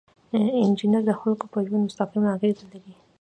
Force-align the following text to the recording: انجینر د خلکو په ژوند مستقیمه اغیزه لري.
انجینر 0.63 1.03
د 1.07 1.11
خلکو 1.21 1.45
په 1.53 1.59
ژوند 1.67 1.85
مستقیمه 1.87 2.29
اغیزه 2.35 2.65
لري. 2.73 2.93